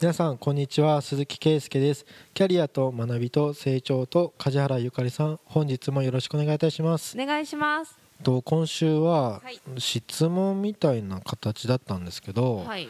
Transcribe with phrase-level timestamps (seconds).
[0.00, 1.02] 皆さんこんにちは。
[1.02, 2.06] 鈴木圭介です。
[2.32, 5.40] キャリアと学びと成長と梶原ゆかりさん。
[5.44, 7.20] 本日もよろしくお願いいたします。
[7.20, 7.98] お願いします。
[8.22, 9.60] と今週ははい。
[9.78, 12.88] 質問みたいな形だったんですけど、はい、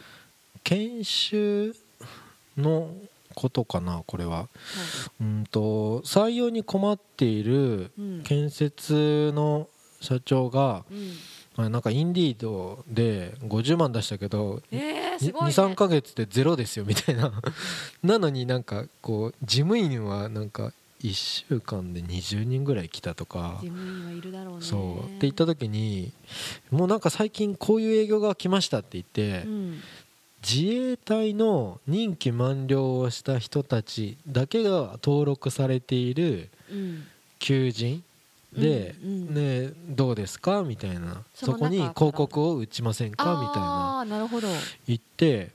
[0.63, 1.75] 研修
[2.55, 2.93] の
[3.33, 4.47] ことかなこれは。
[5.19, 8.21] うんと採用に困っているうん。
[8.21, 9.67] 建設の
[9.99, 11.15] 社長がうん、まあ
[11.67, 17.33] なんかインディードで50万出したけどえー、ね、23か月でゼロですよみたいな。
[18.03, 20.71] なのになんかこう事務員はなんか
[21.03, 21.13] 1
[21.49, 23.57] 週間で20人ぐらい来たとか。
[23.61, 24.61] 事務員はいるだろうね。
[24.61, 24.99] そう。
[24.99, 26.11] って言った時に
[26.71, 29.81] もうなんか最近こういう営業が来ましたって言ってうん。
[30.41, 37.07] 自衛隊の任期満了をした人たちだけが登録されているうん。
[37.39, 38.03] 求人
[38.51, 40.63] で、ね、どうですか？
[40.63, 41.23] みたいな。
[41.35, 43.39] そこに広告を打ちませんか？
[43.39, 44.05] みたいな。
[44.05, 44.47] なるほど。
[44.87, 45.51] 言って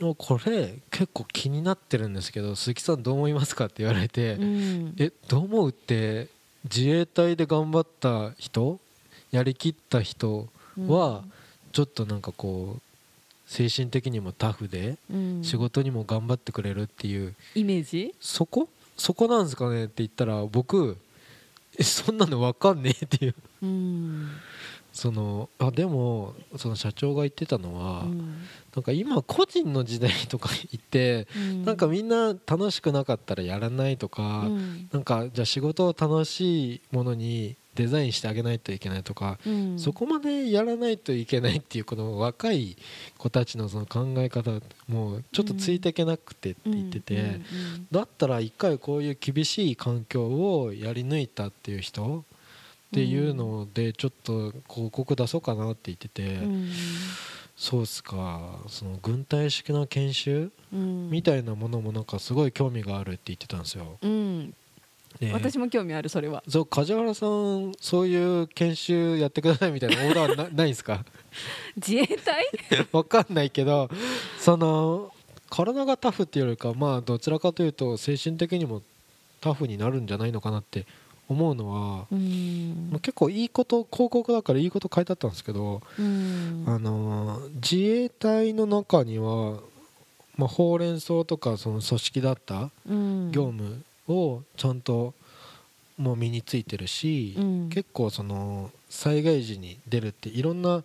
[0.00, 4.94] おこれ結構気になってるんですけど鈴木さんどう思いますかって言われて、うん。
[4.98, 6.28] えどう思うって
[6.64, 8.80] 自衛隊で頑張った人
[9.30, 10.48] やりきった人
[10.86, 11.22] は
[11.70, 12.80] ちょっとなんかこう
[13.46, 15.44] 精神的にもタフでうん。
[15.44, 17.34] 仕事にも頑張ってくれるっていう。
[17.54, 18.12] イメージ？
[18.20, 18.68] そこ？
[18.96, 20.96] そこなんですかねって言ったら僕
[21.78, 23.34] えそんなの分かんねえっていう。
[23.62, 24.28] うん。
[24.92, 28.42] そのあでもその社長が言ってたのは、うん。
[28.74, 31.64] なんか今個人の時代とか 言ってうん。
[31.64, 34.88] なんかみんな楽しくなかったらやらないとか、うん。
[34.92, 39.78] なんかじゃあ仕事を楽しいものにデザインしてあげないといけないとか、うん。
[39.78, 42.76] そこまでやらないといけないっていうこの若い
[43.16, 44.50] 子たちのその考え方
[44.88, 47.40] もうちょっとついていけなくてって言ってて、
[47.90, 52.24] だったら一回こういう厳しい環境をやり抜いたっていう人っ
[52.92, 56.70] ていうのでちょっと広告出そうかなって言ってて、うん。
[57.56, 61.10] そうっすかその軍隊式な研修うん。
[61.10, 63.98] みたいなものもなんかすごい興味があるって言ってたんですよ。
[64.02, 64.54] うん
[65.20, 66.42] で私も興味あるそれは。
[66.48, 71.04] そう梶原さんそういう研修やってくださいみたいなオーダーなないんですか？
[71.76, 72.46] 自衛隊？
[72.92, 73.88] わかんないけど
[74.38, 75.12] その
[75.50, 78.82] 体がタフっていうよりかまあどちらかというと精神的にも
[79.40, 80.86] タフになるんじゃないのかなって
[81.28, 86.64] 思うのは、う結構いいこと広告だからいいこと書いてあったんですけど、うん。
[86.66, 89.60] あの自衛隊の中には、
[90.36, 93.30] まあ、ほうれん草とかその組織だったうん。
[93.32, 95.14] 業務をちゃんと
[95.98, 97.68] もう身についてるし、うん。
[97.68, 100.82] 結構その災害時に出るっていろんな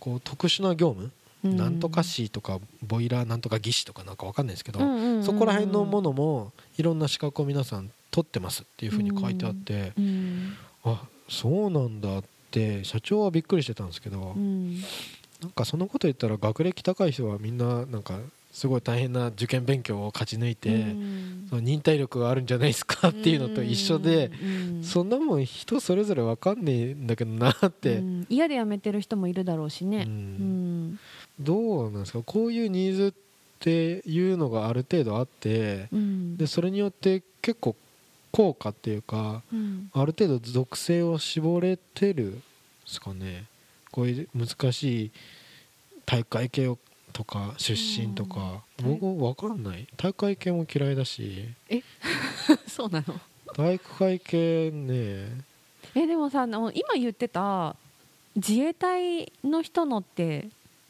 [0.00, 1.10] こう特殊な業務、
[1.44, 1.56] うん。
[1.56, 4.80] なんとか士とかボイラーなんとか技師とかなんかわかんないですけど、
[5.22, 10.56] そこら辺のものもいろんな資格を皆さん取ってますっていうふうに書いてあって、うん。
[10.84, 14.80] あそうなんだって社長はびっくりしてたんですけど、うん。
[15.40, 18.18] なんかそのこと言ったら学歴高い人はみんななんか
[18.56, 21.46] すごい大変な受験勉強を勝ち抜いて、うん。
[21.50, 24.82] その忍耐力があるんじゃないですかっていうのと一緒で、うん。
[24.82, 28.26] そんなもん人それぞれ分かんねえんだけどなって、うん。
[28.30, 30.08] 嫌で辞めてる人もいるだろうしね。
[31.38, 32.22] どうなんですか？
[32.22, 33.12] こういうニーズっ
[33.60, 36.38] ていうのがある程度あってうん。
[36.38, 37.76] でそれによって結構
[38.32, 39.90] 効果っていうかうん。
[39.92, 42.40] ある程度属性を絞れてるんで
[42.86, 43.44] すかね。
[43.90, 45.10] こういう難しい
[46.06, 46.78] 大会系を
[47.16, 48.98] とか出身とか、うん。
[48.98, 49.86] 僕分かんない。
[49.96, 51.48] 大会系も嫌いだし。
[52.68, 53.18] そうなの？
[53.54, 55.40] 体育会系ね。
[55.94, 57.74] えでもさあの今言ってた
[58.34, 60.48] 自衛隊の人のって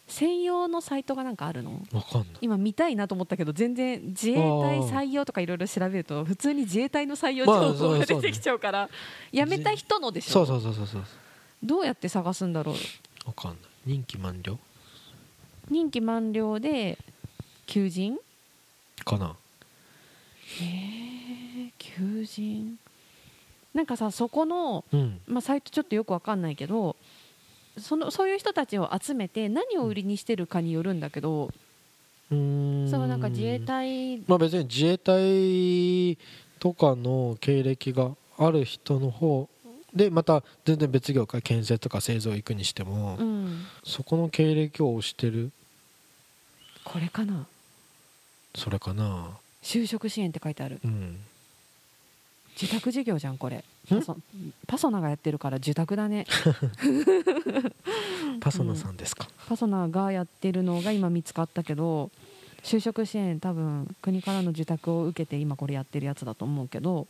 [0.08, 1.80] 専用のサイトがなんかあるの？
[1.92, 2.26] 分かんない。
[2.40, 4.40] 今見たいなと思ったけど全然自衛隊
[4.80, 8.90] 採用とかいろいろ調べると普通に自衛隊の採用まあ情報が出てきちゃうから
[9.32, 10.32] 辞めた人のでしょ？
[10.32, 11.04] そうそうそうそうそう。
[11.62, 12.74] どうやって探すんだろう？
[13.26, 13.58] 分かんない。
[13.86, 14.58] 任期満了？
[15.70, 16.98] 任期満了で
[17.66, 18.18] 求人？
[19.04, 19.36] かな。
[20.60, 22.78] えー、求人。
[23.74, 25.20] なんかさそこの、うん。
[25.26, 26.96] まあ、サイトちょっとよくわかんないけど
[27.78, 31.50] そのそういう人たちを集めて何を売りにしてるかによるんだけど、
[32.30, 32.90] うーん。
[32.90, 36.16] そうなんか自衛隊まあ別に自衛隊
[36.58, 39.48] とかの経歴がある人の方
[39.94, 43.66] でまた全然別業界建設とか製造行くにしても、うん。
[43.84, 45.50] そこの経歴を推してる
[46.96, 47.46] これかな？
[48.54, 49.28] それかな？
[49.62, 50.80] 就職支援って書いてある。
[50.82, 51.18] うん。
[52.58, 53.64] 自宅事業じゃんこれ。
[53.86, 54.16] パソ
[54.66, 56.24] パソナがやってるから受託だね。
[58.40, 62.10] パソナさんですか、パソナがやってるのが今見つかったけど
[62.62, 67.06] 就職支援多分国からの受託を受けて今これやってるやつだと思うけど。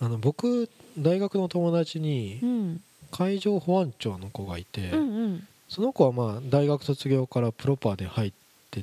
[0.00, 2.82] あの僕大学の友達にうん。
[3.10, 5.46] 海上保安庁の子がいて、うんうん。
[5.68, 8.32] その子はまあ大学卒業からプロパーで入っ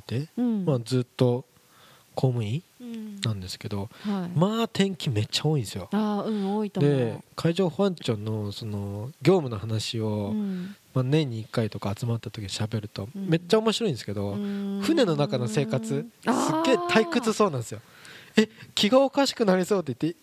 [0.00, 0.64] て、うん。
[0.64, 1.44] まあ、ずっと
[2.14, 3.20] 公務員うん。
[3.20, 4.38] なんですけどはい。
[4.38, 5.88] まあ天気めっちゃ多いんですよ。
[5.92, 10.76] あーうん多いとで海上保安庁のその業務の話を、うん。
[10.94, 13.28] まあ、年に1回とか集まった時に喋るとうん。
[13.28, 14.36] めっちゃ面白いんですけど、
[14.82, 16.02] 船の中の生活すっ
[16.64, 17.80] げえ退屈そうなんですよ
[18.36, 20.20] え気がおかしくなりそうって言って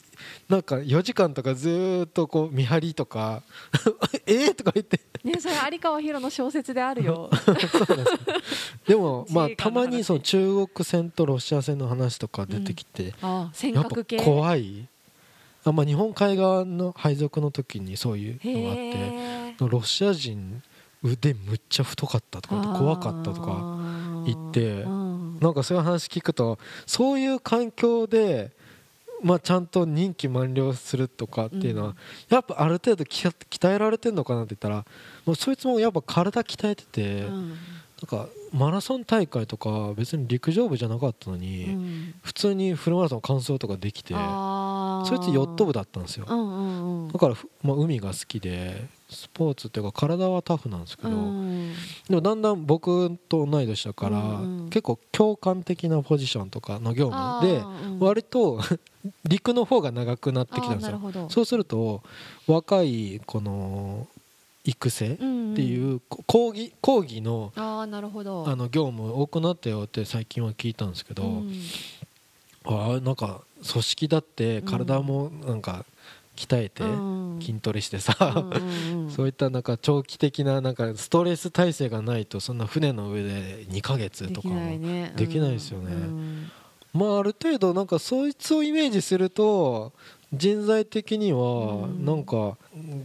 [0.49, 3.43] なんか4時間とかずーっとこう見張りとか
[4.25, 4.99] えーとか言って。
[5.23, 7.29] ねそれ有川博の小説であるよ。
[7.53, 7.85] ですよ
[8.87, 14.87] でもまあたまにその中国船とロシア船の話とか出てきて、あ尖やっぱ閣系怖い。
[15.65, 20.61] あ、まあ、日本海側の配属の時にそういうのがあってへロシア人
[21.03, 23.77] 腕むっちゃ太かったとか怖かったとか
[24.25, 25.08] 言ってうん
[25.39, 28.51] なんかそういう話聞くとそういう環境で、
[29.21, 31.95] まあ、ちゃんと任期満了するとかっていうのは、うん。
[32.29, 34.85] やっぱある程度き鍛えられてるのかなって言ったら
[35.25, 37.49] もうそいつもやっぱ体鍛えてて、うん。
[37.49, 37.55] な
[38.05, 42.13] んかマラソン大会とか別に陸上部じゃなかったのに、うん。
[42.23, 44.13] 普通にフルマラソン完走とかできて
[45.05, 46.25] そいつヨット部だったんですよ。
[46.27, 51.73] うんうんうんだからふ、まあ、海が好きでスポーツっていうか体はタフなんですけど、うん。
[52.07, 54.69] でもだんだん僕と同い年だから、うんうん。
[54.69, 57.63] 結構共感的なポジションとかの業務で
[57.99, 58.61] 割と
[59.27, 61.27] 陸の方が長くなってきたんですよ。
[61.29, 62.03] そうすると
[62.47, 64.07] 若いこの
[64.65, 71.53] 育成っていうこ講義講義のあの業務多くなったよって最近は聞いたんですけど、うん
[72.77, 75.85] ああなんか組織だって体もなんか
[76.35, 77.19] 鍛えてうん。
[77.41, 78.13] 筋トレしてさ、
[79.15, 85.13] そういったなんか長期的ななんかストレス耐性がないとそんな船の上で2ヶ月とかないね。
[85.15, 85.93] できないですよね。
[85.93, 86.51] うん
[86.93, 89.93] まあある程度なんかそいつをイメージすると
[90.33, 92.57] 人材的にはうんなんか我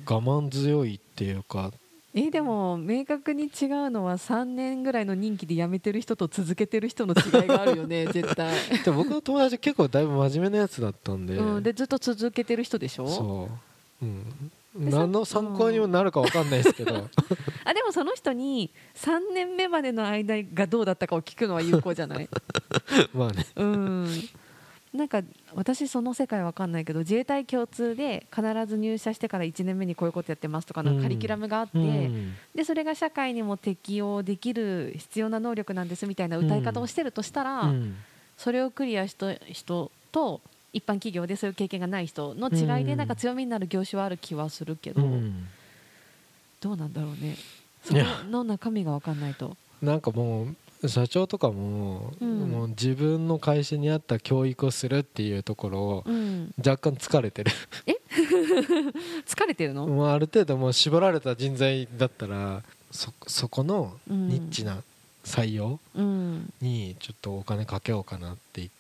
[0.07, 1.71] 慢強いっていうか
[2.17, 11.35] えでも明確に違うのは3年ぐらいの任期で辞めてる人と続けてる人の違いがあるよね 絶対、でも僕の友達結構だいぶ真面目なやつだったんで。
[11.37, 13.09] うん、でずっと続けてる人でしょ？
[13.09, 13.49] そ
[14.03, 14.53] う、うん、
[14.91, 16.95] 何の参考にもなるか分かんないですけど。
[17.65, 22.29] あでもその人に3年目までの間がどうだったかを聞くのは有効じゃない？
[23.13, 23.45] まあね。
[23.57, 24.09] うん。
[24.93, 25.21] なんか
[25.56, 31.03] 私その世界わかんないけど自衛隊共通で必ず入社してから1年目にこういうことやってますとかのうん。
[31.03, 32.35] カリキュラムがあって、うん。
[32.55, 37.97] でそれが社会にも適応できる必要な能力なんですみたいな歌い方をしてるとしたら、うん。
[38.37, 40.41] それをクリアした人と
[40.73, 42.99] 一般企業でそういう経験がない人の違いでうん。
[42.99, 45.47] なんか強みになる業種はある気はするけど、うん。
[46.61, 47.37] どうなんだろうね。
[47.83, 47.95] そ
[48.31, 49.56] の中身が分かんないと。
[49.83, 50.56] なんかもう
[50.89, 52.51] 社長とかも,、うん。
[52.51, 57.51] もう自分の会社に合った教育をするっていうところをうん、若干疲れてる。
[59.27, 64.83] 疲れてるの、もうある程度もう絞られた人材だったらそそこのニッチな
[65.25, 68.75] 採用うん、にちょっとお金かけようかなって言って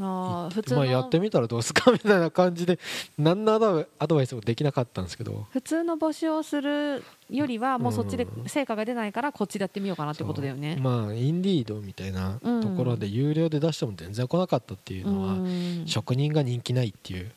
[0.00, 2.78] あー普通の、まあ、やってみたらどうすかみたいな感じで
[3.18, 5.46] 何のアドバイアドバイスもできなかったんですけど。
[5.50, 10.74] 普通の募集をするよりはもうそっちでうん成果が出ないからこっちでやってみようかなってことだよね。
[10.74, 10.82] そう。
[10.82, 17.30] まあインディードみたいなところで有料で出しても全然来なかったっていうのは、うん職人が人気ないっていう。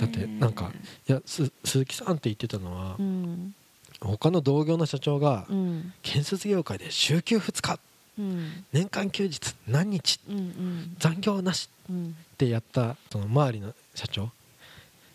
[0.00, 0.70] だってなんか
[1.08, 3.54] いやす鈴木さんって言ってたのは、うん。
[4.00, 5.92] 他の同業の社長がうん。
[6.02, 7.80] 建設業界で週休2日
[8.18, 8.64] うん。
[8.72, 10.20] 年間休日何日？
[10.28, 10.96] うんうん。
[10.98, 14.30] 残業なしうんってやったその周りの社長。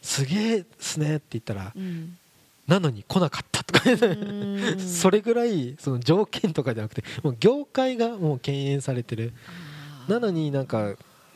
[0.02, 2.18] すげえっすねって言ったらうん。
[2.68, 3.82] なのに来なかったとか。
[4.78, 9.34] それぐらいその条件とかじゃなくてもう業界がもう敬遠されてる。
[10.08, 10.94] なのになんか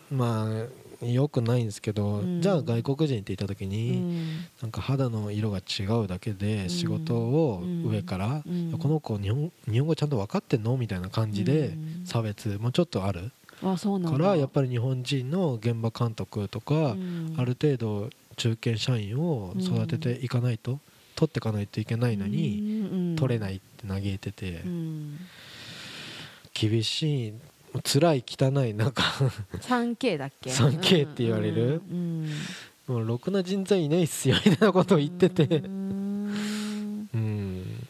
[0.09, 0.65] まあ
[1.01, 2.41] よくないんですけど、うん。
[2.41, 4.05] じゃあ外国人って言った時うに、ん。
[4.61, 6.37] なんか肌の色が違うだけうん。
[6.37, 8.71] で仕事を上から、うん。
[8.77, 12.01] この子日本日本語ちゃんと分かってんのみたいな感じでうん。
[12.05, 13.31] 差別もちょっとある。
[13.63, 14.17] あそうなんだ。
[14.17, 17.33] からやっぱり日本人の現場監督とか、うん。
[17.37, 20.79] ある程度中堅社員を育てていかないと、
[21.15, 23.15] 取っていかないといけないのに、うん。
[23.15, 25.17] 取れないって嘆いてて、うん。
[26.53, 27.33] 厳しい
[27.83, 29.03] 辛い汚いなんか。
[29.61, 31.81] 3K だっけ？3K って言われる？
[31.89, 32.27] うん
[32.87, 35.45] もうろくな人材いないっすよみたいなことを言ってて。
[35.45, 35.67] う
[37.17, 37.87] ん。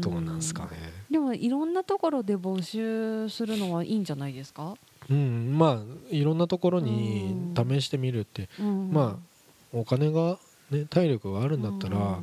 [0.00, 0.70] どうなんすかね。
[1.10, 4.76] でもいろんなところで募集するのはいいんじゃないですか、
[5.10, 8.48] うんまあいろんなところに試してみるって。
[8.60, 8.92] うん。
[8.92, 9.24] まあ
[9.72, 10.38] お金が
[10.70, 12.20] ね体力があるんだったら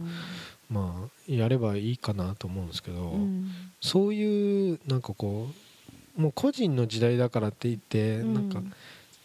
[0.69, 3.51] まあやればいいかなと思うんですけどうん。
[3.81, 5.53] そういうなんかこう
[6.15, 8.33] もう個人の時代だからって言ってうん。
[8.33, 8.61] なんか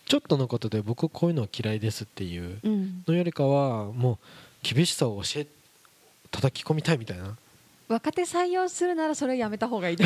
[0.06, 3.04] ちょっとのことで僕こういうの嫌いですっていううん。
[3.06, 4.18] のよりかはもう
[4.75, 5.47] 厳しさを教え
[6.30, 7.37] 叩き込みたいみたいな。
[7.88, 9.97] 若手採用するならそれやめた方がいい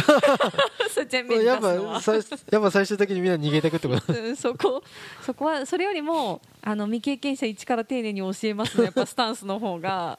[2.51, 4.13] やっぱ最終的にみんな逃げてくってこと？
[4.15, 4.83] うんそこ
[5.25, 10.19] そこはそれよりもあの未経験者一から丁寧に教えますのやっぱスタンスの方が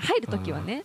[0.00, 0.84] 入る時はね。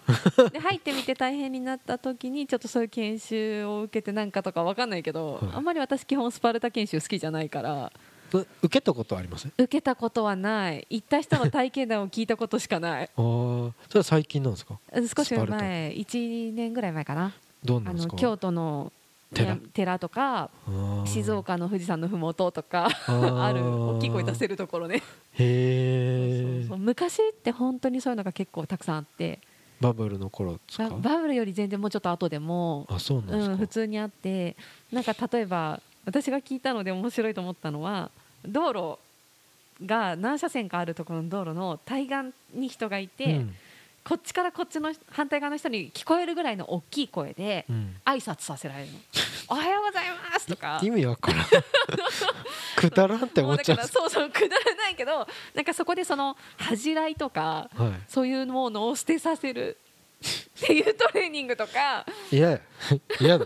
[0.52, 7.92] で入ってみて大変になった時にちょっとそういう研修を受けてなんかとかわかんないけど、はいあんまり私基本スパルタ研修好きじゃないから。
[8.34, 10.88] 受けたことあります受けたことはない。
[10.90, 13.04] 行った人の体験談を聞いたことしかない。
[13.04, 14.80] ああそれは最近なんですか？
[15.18, 15.90] 少し前。
[15.98, 17.26] 1年ぐらい前かな。
[17.26, 17.32] あ
[17.66, 18.14] どうなんですか？
[18.14, 18.94] の京都の
[19.34, 19.56] 寺。
[19.74, 20.50] 寺とか
[21.06, 24.98] 静岡の富士山のふもととか ある大きい声出せるところね。
[25.34, 29.40] へえ昔って本当にそういうのが結構たくさんあって。
[29.80, 30.90] バブルの頃ですか？
[30.90, 34.56] ババブルより全然もうちょっと後でも、あそうなんうん、普通にあって
[34.92, 38.12] なんか例えば私が聞いたので面白いと思ったのは
[38.46, 39.00] 道路
[39.84, 42.16] が何車線かあるところの道路の対岸
[42.54, 43.56] に人がいて、うん
[44.04, 47.96] こっちからこっちの反対側の人に聞こえるぐらいの大きい声でうん。
[48.06, 49.00] 挨拶させられるの
[49.50, 50.80] 「おはようございます」とか。
[50.84, 51.46] 意味わからん。
[52.78, 53.88] くだらんって思っちゃう。
[53.88, 59.78] そうそうくだらないけどなんかそこでその恥じらいとかはそういうものを捨てさせる。
[60.22, 62.06] っていうトレーニングとか。
[62.32, 62.60] い嫌や
[63.20, 63.46] 嫌だ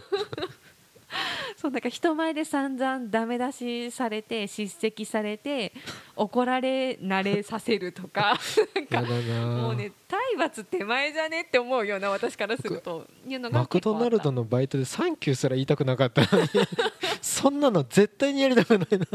[1.57, 5.73] そうなんか人前で散々ダメ出しされて叱責されて
[6.15, 8.39] 怒られ慣れさせるとか
[8.75, 9.45] なんかな。
[9.45, 16.49] もうね体罰手前じゃねって思うような私からするというのがマクドナルドののバイトで「サンキュー」すら言いたくなかったのに
[17.21, 19.05] そんなの絶対にやりたくないな。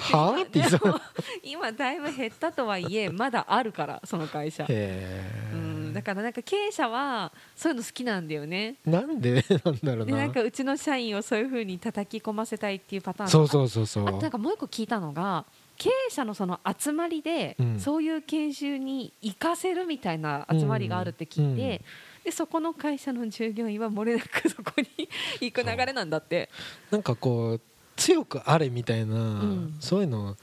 [0.00, 1.00] はあって言いそう。
[1.42, 8.76] 今だいぶ減ったとはいえまだあるからその会社、へうん、だえからなんか経営者はそういうの好きなんだよね。
[8.84, 9.44] なんで？
[9.64, 14.06] なんだろうでななんかうちの社員をそういうふうに叩き込ませたいっていうパターンそうそうそうそう。
[14.06, 15.44] あとなんかもう一個聞いたのが
[15.76, 17.80] 経営者のその集まりで、うん。
[17.80, 21.82] そういう研修に行かせるみたいな集まりがあるって聞いて、
[22.20, 22.24] うん。
[22.24, 25.08] でそこの会社の従業員は漏れなくそこに
[25.40, 26.48] 行く流れなんだって。
[26.90, 27.60] なんかこう
[27.96, 29.76] 強くあれみたいな、ん。
[29.80, 30.36] そういうの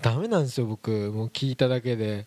[0.00, 0.90] ダメなんですよ僕。
[1.12, 2.26] もう聞いただけで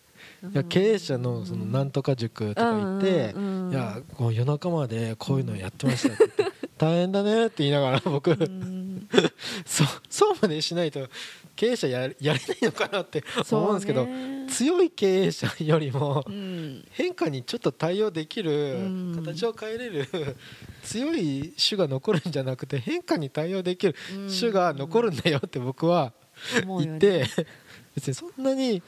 [0.52, 3.34] いや経営者のそのなんとか塾とか行って、
[3.70, 9.08] いやこう夜中までこういうのやってましたって言って 大変だねって言いながら僕、うん。
[9.64, 11.08] そうそうまでしないと
[11.56, 14.06] 経営者ややれないのかなって思うんですけど、
[14.48, 16.84] 強い経営者よりもうん。
[16.90, 19.22] 変化にちょっと対応できる、うん。
[19.24, 20.36] 形を変えれる
[20.84, 23.94] 強い種が残るんじゃなくて変化に対応できる
[24.38, 26.12] 種が残るんだよって僕は
[26.64, 27.26] 言って、
[27.94, 28.82] 別にそんなに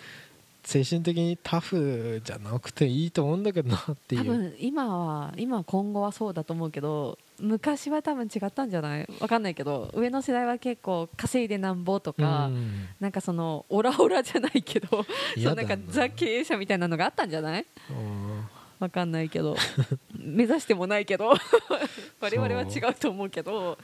[0.62, 4.24] 精神的にタフじゃなくていいと思うんだけどなっていう。
[4.24, 9.08] 多分今は今今後はそうだと思うけど昔は多分違ったんじゃない？
[9.20, 12.86] わかんないけど上の世代は結構稼いでなんぼとか、うん。
[13.00, 15.06] なんかそのオラオラじゃないけどそ
[15.38, 15.54] うな。
[15.54, 17.66] なんかザ経営者みたいなのがあったんじゃない？
[17.90, 18.40] うん。
[18.78, 19.56] わかんないけど
[20.16, 21.34] 目指してもないけど
[22.20, 23.78] 我々は違うと思うけど。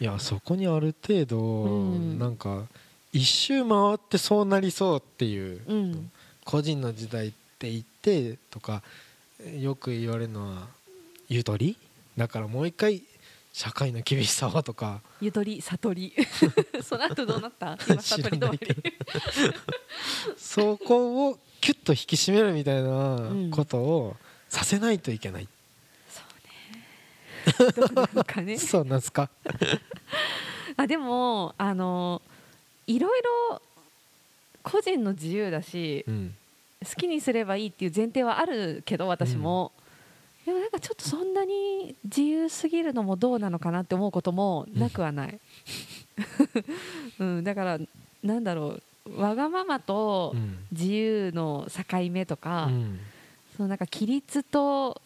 [0.00, 2.18] いやそこにある程度、うん。
[2.18, 2.66] なんか
[3.12, 6.10] 一周回ってそうなりそうっていう、うん。
[6.44, 8.82] 個人の時代って言ってとか
[9.58, 10.68] よく言われるのは
[11.28, 11.76] ゆとり？
[12.16, 13.02] だからもう一回
[13.52, 15.00] 社会の厳しさはとか。
[15.20, 16.14] ゆとり悟り。
[16.82, 17.76] その後どうなった？
[17.88, 18.94] 今悟り通り。
[20.36, 24.16] そこをキュッと引き締めるみたいなことを
[24.48, 25.48] させないといけない、
[26.08, 26.22] そ
[27.60, 27.72] うね。
[27.72, 28.56] どうなのかね。
[28.58, 29.28] そうなんですか？
[30.76, 32.22] あでもあの
[32.88, 33.62] いろいろ
[34.64, 36.34] 個人の自由だしうん。
[36.84, 39.72] 好きにすればいいっていう前提はあるけど私も、
[40.46, 45.40] でもなんかちょっとそんなに自由すぎるのもどうなのかなって思うこともなくはない、
[47.18, 47.80] うん、だから
[48.22, 48.82] なんだろう。
[49.20, 50.58] わがままとうん。
[50.70, 53.00] 自由の境目とか、うん。
[53.56, 55.00] そのなんか規律と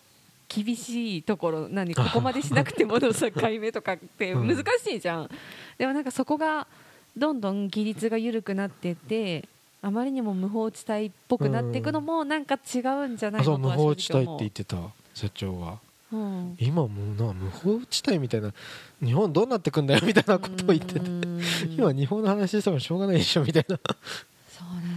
[0.48, 4.48] 厳しいところ何ここまでしなくてもの境目とかって うん。
[4.48, 5.30] 難しいじゃん、
[5.78, 6.66] でもなんかそこが
[7.16, 9.48] どんどん規律が緩くなっていって
[9.82, 14.76] あまりにも無法地帯っぽくなっていくのもなんか違うんじゃないあそう無法地帯って言ってた
[15.14, 15.78] 社長が
[16.12, 16.56] うん。
[16.60, 16.88] 今もう
[17.26, 18.52] な無法地帯みたいな
[19.02, 21.40] 日本どうなってくんだよみたいなことを言っててうん。
[21.76, 23.78] 今日本の話してもしょうがないでしょみたいな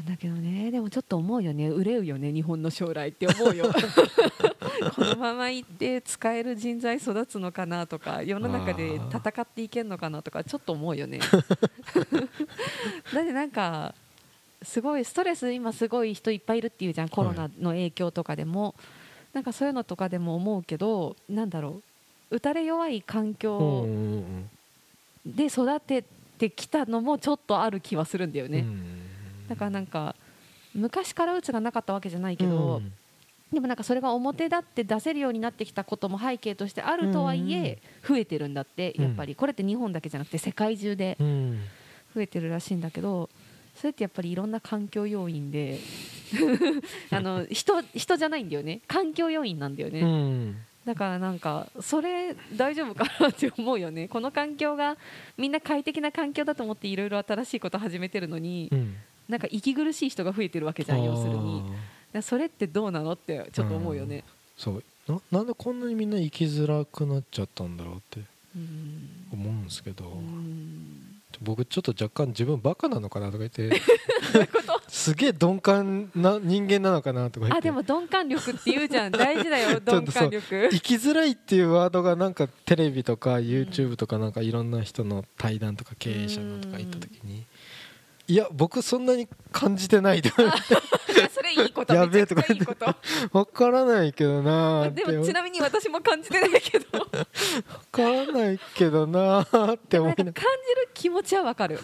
[0.06, 0.70] なんだけどね。
[0.70, 1.68] でもちょっと思うよね。
[1.68, 2.32] 憂うよね。
[2.32, 3.66] 日本の将来って思うよ。
[4.96, 11.20] このままいって使える人材育つのかなとか世の中で戦っていけるのかなとかちょっと思うよね。
[13.14, 13.96] だってなんか
[14.62, 17.10] すごいストレス今すごい人いっぱいいるっていうじゃん。
[17.10, 18.76] コロナの影響とかでも、
[19.34, 21.82] なんかそういうのとかでも思うけどなんだろ
[22.32, 22.36] う。
[22.36, 24.50] 打たれ弱い環うん境うん
[25.26, 26.04] で育て
[26.38, 28.95] てきたのもちょっとある気はするんだよね、うん
[29.48, 30.16] だからなんか
[30.74, 32.92] 昔からうつがなかったわけじゃないけど、うん。
[33.54, 39.36] でもなんかそれが表立って出せるようになってきたことも背景としてあるとはいえ増えてるんだってやっぱり。
[39.36, 41.62] これって日本だけじゃなくて世界中でうん。
[42.16, 43.30] 増えてるらしいんだけど
[43.76, 45.80] それってやっぱりいろんな環境要因で
[47.12, 48.82] あの人人じゃないんだよね。
[48.88, 50.58] 環境要因なんだよね、うん。
[50.86, 54.08] だからなんかそれ大丈夫かなって思うよね。
[54.08, 54.96] この環境が
[55.38, 58.96] みんな快適な環境だと思っていろいろ新しいこと始めてるのにうん
[59.28, 61.64] なんか息苦しい人が増えてるわけじゃん要するに。
[62.22, 64.24] それってどうなのってちょっと思うよね。
[64.58, 64.84] そう。
[65.08, 68.22] ななんでこんなにみんな生きづらくなっちゃったんだろうって
[68.56, 69.10] うん。
[69.34, 71.22] 思うんですけど、うん。
[71.42, 73.82] 僕ちょっと若干自分バカなのかなとか言って。
[74.88, 77.58] すげえ鈍感な人間なのかなとか言って。
[77.58, 79.12] あでも鈍感力って言うじゃん。
[79.12, 80.70] 大事だよ 鈍感力。
[80.72, 87.44] 生きづらいっていうワードがなんかテレビとか YouTube とかなんかいろんな人の対談とか経営者のとか言った時に
[88.28, 90.30] いや僕そんなに感じてないと。
[91.32, 91.94] それいいこと。
[91.94, 92.96] やべえめちゃくちゃいいこと。
[93.32, 97.00] わからないけどなでもちなみに私も感じてないけど。
[97.00, 97.06] わ
[97.92, 100.42] からないけどなーって思いな感じ
[100.76, 101.80] る気持ちはわかる。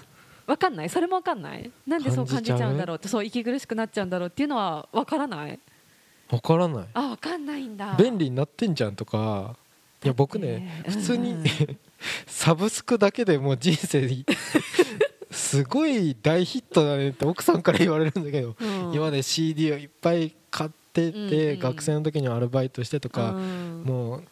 [0.48, 0.90] わかんない？
[0.90, 1.72] それもわかんない？
[1.86, 5.60] なんでそう感じちゃうんだろうってそう息苦しくなっちゃうんだろうっていうのはわからない？
[6.32, 6.88] わからない。
[6.94, 7.96] あわかんないんだ。
[8.00, 9.56] 便利になってんじゃんとか。
[10.04, 11.44] いや僕ね普通にうん。
[12.26, 14.26] サブスクだけでもう人生に
[15.52, 18.94] すごい大ヒットだねって奥さんから言われるんだけど、うん。
[18.94, 23.84] 今まで CD をいっぱい買ってて、学生の時にアルバイトしてとか、うん。
[23.86, 24.24] もう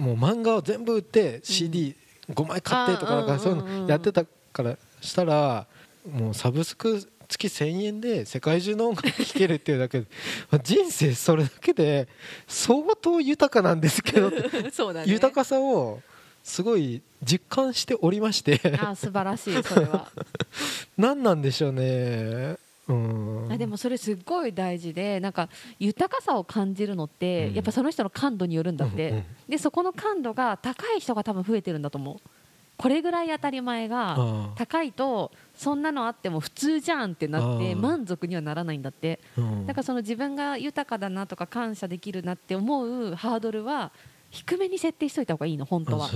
[0.00, 5.66] もう漫画を全部売って CD5 枚買ってとかあなんかそういうのやってたからしたら
[6.10, 10.06] もうサブスク月1000円で世界中の音楽聴けるっていうだけで
[10.64, 12.08] 人生それだけで
[12.48, 14.32] 相当豊かなんですけど
[14.72, 15.12] そうだね。
[15.12, 16.00] 豊かさを
[16.42, 18.60] すごい実感しておりまして。
[18.80, 20.08] あ素晴らしいそれは。
[20.96, 22.56] 何なんでしょうね。
[22.88, 23.48] うん。
[23.52, 27.54] あでもそれすっごい大事でなんか豊かさを感じるのって、うん。
[27.54, 32.30] やっぱその人の感度によるんだって、うんうんでそこの感度が高い人が多分増えてるんだと思う。
[32.76, 39.20] これぐらい当たり前があ高いとそんなのあっても普通じゃんってなって満足にはならないんだって。
[39.66, 43.92] だからその自分が豊かだなとか感謝できるなって思うハードルは
[44.30, 46.08] 低めに設定しといた方がいいの本当は。
[46.08, 46.12] だ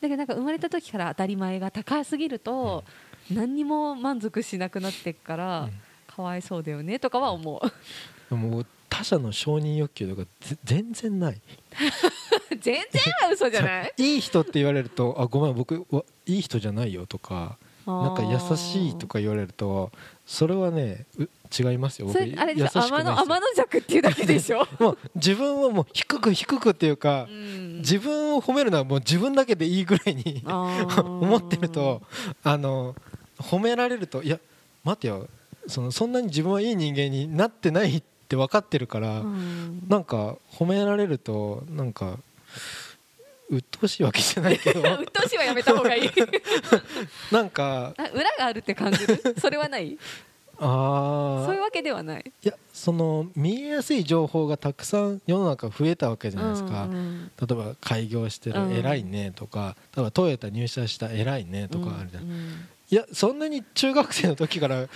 [0.00, 2.84] けどなんか生まれた時から当たり前が高すぎると
[3.30, 5.72] 何にも満足しなくなってっから、うん。
[6.06, 7.70] かわいそうだよねとかは思う。
[8.28, 11.40] でも他者の承認欲求とかぜ全然ない。
[12.60, 12.82] 全然
[13.22, 13.92] は嘘じゃない？
[13.98, 17.56] いい人って言われるとあごめん僕はいい人じゃないよとか
[17.88, 19.90] なんか優しいとか言われると
[20.26, 22.06] それはねう違いますよ。
[22.06, 27.78] 僕あれでし天の天の弱っていうだけでしょ、 もう自分はもう低く低くっていうかう、ん。
[27.78, 32.02] 自分を褒めるのはもう自分だけでいいぐらいに 思ってると
[32.44, 32.94] あの
[33.38, 34.38] 褒められるといや
[34.84, 35.26] 待てよ。
[35.66, 39.82] そのそんなに自分はいい人間になってないって分かってるから、うん。
[39.88, 42.18] なんか褒められるとなんか
[43.50, 44.80] 鬱陶しいわけじゃないけど。
[45.00, 46.10] 鬱陶しいはやめた方がいい。
[47.32, 47.94] なんか。
[47.96, 49.20] あ裏があるって感じる？
[49.40, 49.96] それはない？
[50.60, 52.24] ああそういうわけではない。
[52.44, 58.72] いやその見えやすい情報がたくさん世の中増えたわけじゃないですか、うんうん例えば開業してるうん。
[58.72, 62.68] 偉いねとか、例えばトヨタ入社した偉いねとかあるじゃん、うんうん。
[62.90, 64.88] いやそんなに中学生の時から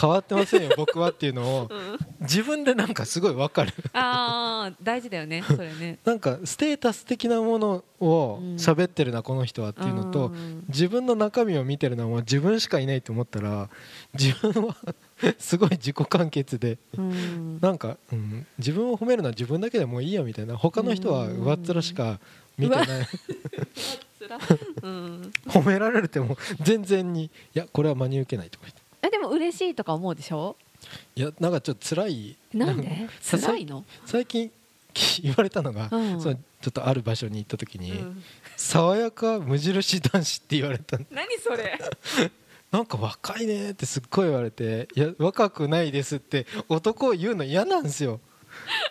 [0.00, 1.68] 変わってませんよ 僕はっていうのを。
[1.70, 1.98] うん。
[2.20, 3.72] 自分でなんかすごい分かる。
[3.92, 5.98] ああ大事だよね それね。
[6.04, 8.54] なんかステータス的なものをうん。
[8.54, 10.64] 喋ってるなこの人はっていうのとん。
[10.68, 13.68] 自分の中身を見てるのはもう自分しかいないと思ったら
[14.14, 14.76] 自分は
[15.38, 17.58] すごい自己完結でうん。
[17.60, 22.20] なんか、うん、自分を褒めるのは自分だけでもういいよみたいな他の人は上っ面しか
[22.56, 22.86] 見てない。
[24.82, 25.32] う ん。
[25.46, 30.56] 褒められても全然にいやこれは真に受けないとか言ってえでも嬉しいとか思うでしょ？
[31.16, 32.36] いやなんかちょっと辛い。
[32.52, 33.08] かなんで？
[33.20, 33.84] さ辛いの？
[34.06, 34.50] 最近
[35.22, 36.20] 言われたのが、うん。
[36.20, 38.22] そのちょっとある場所に行った時に、うん。
[38.56, 41.78] 爽やか無印男子って言われた何それ？
[42.70, 48.20] なんか若いねってすっごい言われていや若くないですって男を言うの嫌なんですよ。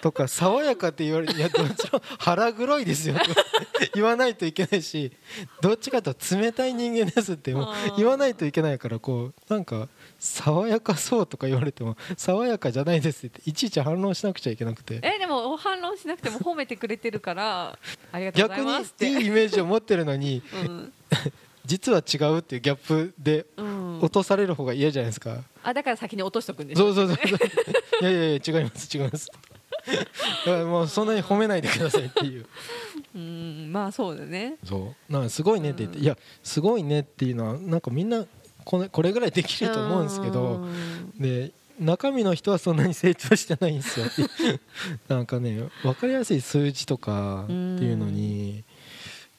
[0.01, 3.43] とか爽やかって言われいやどっちも腹黒いですよとか
[3.93, 5.11] 言わないといけないし
[5.61, 9.89] どっちかというと冷たい人間ですっても言わないといけないからこうなんか
[10.19, 14.99] 爽やかそうとか言われても爽やかじゃないですっていちいち反論しなくちゃいけなくて。
[15.03, 17.77] えでも反論しなくても褒めてくれてるから
[18.11, 19.07] ありがとうござ逆にいますって。
[19.07, 20.93] いいイメージを持ってるのにうん
[21.65, 23.97] 実は違うっていうギャップでうん。
[23.99, 26.93] 落とされる方が嫌じゃないですか、あだから先に落としとくんでしょ。
[26.93, 27.39] そうそうそうそう。
[28.01, 29.27] いやいやいや違います違います。
[30.45, 32.45] だからもうそんなに褒めないでくださいっていう。
[33.15, 34.57] うんまあそうだね。
[34.63, 35.11] そう。
[35.11, 38.25] なんかすごいねって言って、うんいやすごいねっていうのはなんかみんな
[38.69, 41.11] これこれぐらいできると思うんですけどうん。
[41.21, 44.07] で中身の人はそんなに成長してないんですよ
[45.07, 48.63] なんかね分かりやすい数字とかっていうのに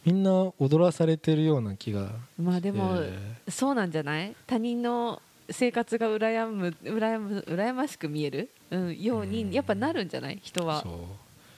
[0.04, 2.10] みんな踊らされてるような気が
[2.40, 4.34] まあでも、えそうなんじゃない？
[4.46, 9.30] 他人の生活が羨む羨む羨ましく見える、うん、よううん。
[9.30, 10.38] にやっぱなるんじゃない？
[10.42, 10.84] 人は。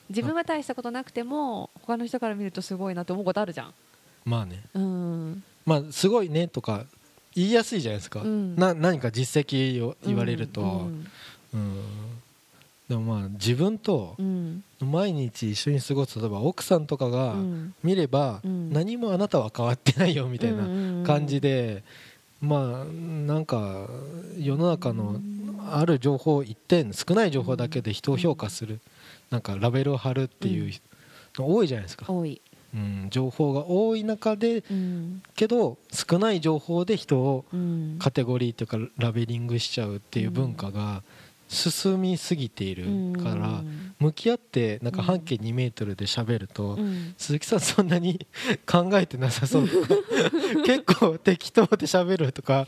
[0.09, 3.75] 自分は大したことなくても他の人から見るとすごいなって思うことあるじゃん。
[4.25, 4.63] まあね。
[4.75, 5.43] うん。
[5.67, 6.87] まあすごいねとか
[7.35, 8.57] 言いやすいじゃないですか、うん。
[8.57, 11.07] な何か実績を言われると、うん。
[11.55, 11.77] うん。
[12.89, 14.63] でもまあ自分とうん。
[14.81, 17.75] 毎日一緒に過ごす例えば奥さんとかがうん。
[17.83, 18.73] 見ればうん。
[18.73, 20.65] 何もあなたは変わってないよみたいな
[21.05, 21.83] 感じで
[22.41, 23.89] まあなんか
[24.39, 25.21] 世の中の
[25.71, 28.81] ある情報一点少ない情報だけで人を評価する。
[29.31, 30.73] なんかラベルを貼るっていう
[31.37, 32.41] の多いじゃないですか、多い、
[32.75, 37.97] うん、情報が多い中でうんけど少ない情報で人をうん。
[37.99, 41.03] カテゴリーというかラベリングしちゃうっていう文化が
[41.51, 42.85] 進みすぎている
[43.21, 43.63] から
[43.99, 47.15] 向き合ってなんか半径2メートルで喋るとうん。
[47.19, 48.25] 鈴木さんそんなに
[48.71, 49.89] 考えてなさそうとか
[50.65, 52.67] 結構適当で喋るとか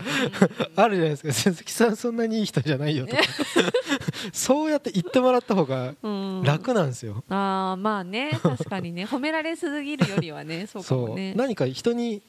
[0.75, 1.33] あるじゃないですか。
[1.33, 3.23] 鈴木さんそんなにいい人じゃないよとか。
[4.33, 6.43] そうやって言ってもらった方がうん。
[6.43, 7.23] 楽なんですよ。
[7.29, 8.39] ああまあね。
[8.43, 9.05] 確かにね。
[9.05, 10.67] 褒められすぎるよりはね。
[10.67, 11.35] そうかもね。
[11.37, 12.21] 何か人に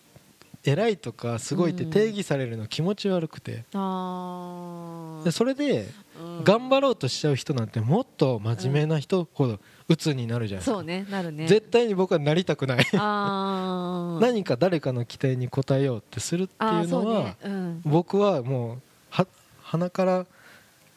[0.66, 3.66] 偉いとかすごいって定義されるの気持ち悪くて。
[3.74, 6.12] ああでそれでうん
[6.43, 11.48] 頑張ろうとしちゃう人なんてもっと真面目な人ほど鬱になるじゃないですか、そうねなるね。
[11.48, 12.86] 絶対に僕はなりたくない。
[12.93, 17.38] 何か誰かの期待に応えようってするっていうのはね。
[17.43, 17.82] うん。
[17.86, 19.28] 僕はもうハ
[19.62, 20.26] ナから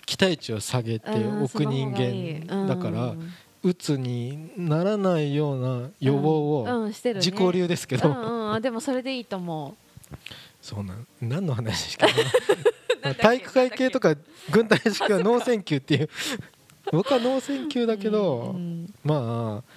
[0.07, 3.33] 期待値を下げてうんおく人間だからうん。
[3.62, 8.53] 鬱にならないような予防を自己流ですけど、うんうん。
[8.55, 9.75] あでもそれでいいと思
[10.62, 12.07] そうなん何の話ですか？
[13.15, 14.15] 体育会系とか
[14.51, 16.11] 軍隊式は no thank you っていう。
[16.93, 18.93] 僕は no thank you だけど、うん。
[19.05, 19.71] まあ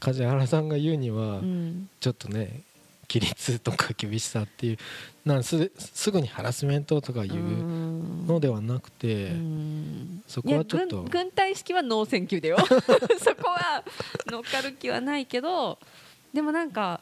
[0.00, 1.88] 梶原さんが言うには、うん。
[2.00, 2.62] ちょっとね
[3.08, 4.78] 規律とか厳しさっていう
[5.24, 8.26] なんすすぐにハラスメントとかいううん。
[8.26, 10.22] のではなくて、うん。
[10.26, 12.58] そこはちょっと軍軍隊式は no thank you だよ。
[13.18, 13.84] そこは
[14.26, 15.78] 乗っかる気はないけど
[16.32, 17.00] でもなんか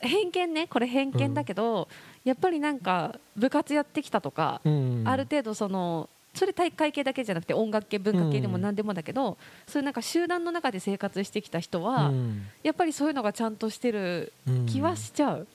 [0.00, 1.88] 偏見ねこれ偏見だけど、
[2.26, 5.04] やっぱりなんか部活やってきたとか、うん。
[5.06, 12.42] ある程度そのそれ体育会系だけじゃなくて音楽系文化系でもうん何でもだけど、そういうなんか集団の中で生活してきた人は、うん。
[12.64, 14.66] やっぱりそういうのがちゃんとしてるうん。
[14.66, 15.46] 気はしちゃう。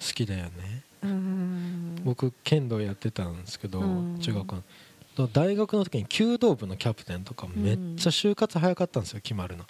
[0.00, 0.50] 好きだよね。
[1.04, 2.00] うん。
[2.04, 4.18] 僕剣道やってたんですけど、うん。
[4.20, 4.62] 中学校の
[5.28, 9.64] 大学の時に弓道部のキャプテンとかめっちゃ就活早かったんですよ決まるの。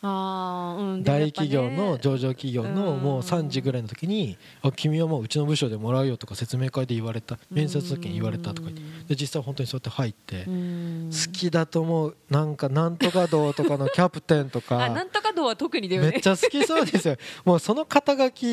[0.79, 1.03] うん。
[1.03, 3.01] 大企業の上場企業のうん。
[3.01, 11.11] もう3時ぐらいの時に「あ君はもううちの部署でもらうよ」とか説明会で言われた面接の時に言われたとか言ってで実際本当にそうやって入ってうん。
[11.11, 16.11] 好きだと思うなんかなんとか道とかのキャプテンと あなかんとか道は特にだよね。
[16.11, 17.17] めっちゃ好きそうですよ。
[17.45, 18.47] もうその肩書き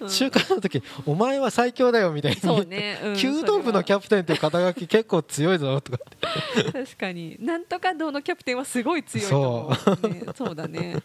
[0.00, 2.40] 就活の時「お前は最強だよ」みたいに。
[2.40, 3.16] そうね、うん。
[3.16, 6.31] 弓道部のキャプテンっていう肩書き結構強いぞとかって
[6.72, 7.36] 確かに。
[7.40, 10.08] なんとか道のキャプテンはすごい強いと思う。
[10.08, 10.22] ね。
[10.34, 10.96] そうだね。